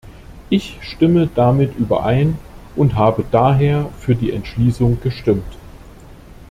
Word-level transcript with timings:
Ich 0.49 0.79
stimme 0.81 1.29
damit 1.35 1.75
überein 1.77 2.39
und 2.75 2.95
habe 2.95 3.23
daher 3.31 3.87
für 3.99 4.15
die 4.15 4.31
Entschließung 4.31 4.99
gestimmt. 4.99 5.43